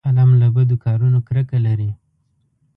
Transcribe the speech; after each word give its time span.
قلم 0.07 0.29
له 0.41 0.47
بدو 0.55 0.75
کارونو 0.85 1.19
کرکه 1.27 1.57
لري 1.65 1.91